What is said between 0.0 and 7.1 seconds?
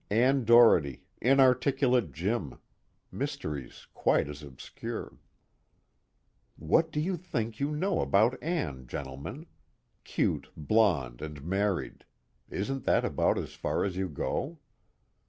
Ann Doherty, inarticulate Jim, mysteries quite as obscure. _What do